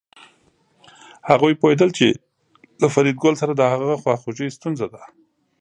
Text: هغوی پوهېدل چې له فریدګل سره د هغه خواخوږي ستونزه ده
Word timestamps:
هغوی 1.29 1.53
پوهېدل 1.61 1.89
چې 1.97 2.07
له 2.81 2.87
فریدګل 2.93 3.33
سره 3.41 3.51
د 3.55 3.61
هغه 3.73 3.95
خواخوږي 4.01 4.47
ستونزه 4.57 4.87
ده 4.93 5.01